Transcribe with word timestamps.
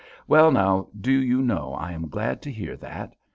"Well, 0.27 0.49
now, 0.51 0.87
do 0.99 1.11
you 1.11 1.43
know 1.43 1.75
I 1.75 1.91
am 1.91 2.07
glad 2.09 2.41
to 2.41 2.51
hear 2.51 2.75
that? 2.77 3.13